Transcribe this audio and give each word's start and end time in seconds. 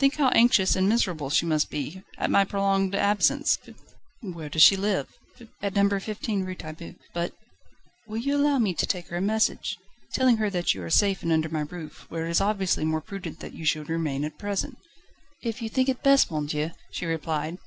Think 0.00 0.16
how 0.16 0.26
anxious 0.30 0.74
and 0.74 0.88
miserable 0.88 1.30
she 1.30 1.46
must 1.46 1.70
be, 1.70 2.02
at 2.18 2.32
my 2.32 2.44
prolonged 2.44 2.96
absence." 2.96 3.58
"Where 4.20 4.48
does 4.48 4.64
she 4.64 4.76
live?" 4.76 5.06
"At 5.62 5.76
No. 5.76 6.00
15 6.00 6.44
Rue 6.44 6.56
Taitbout, 6.56 6.96
but..." 7.14 7.32
"Will 8.08 8.16
you 8.18 8.34
allow 8.36 8.58
me 8.58 8.74
to 8.74 8.86
take 8.86 9.06
her 9.06 9.18
a 9.18 9.20
message? 9.20 9.78
telling 10.12 10.38
her 10.38 10.50
that 10.50 10.74
you 10.74 10.82
are 10.82 10.90
safe 10.90 11.22
and 11.22 11.30
under 11.30 11.48
my 11.48 11.60
roof, 11.60 12.06
where 12.08 12.26
it 12.26 12.30
is 12.30 12.40
obviously 12.40 12.84
more 12.84 13.00
prudent 13.00 13.38
that 13.38 13.54
you 13.54 13.64
should 13.64 13.88
remain 13.88 14.24
at 14.24 14.36
present." 14.36 14.78
"If 15.44 15.62
you 15.62 15.68
think 15.68 15.88
it 15.88 16.02
best, 16.02 16.28
monsieur," 16.28 16.72
she 16.90 17.06
replied. 17.06 17.58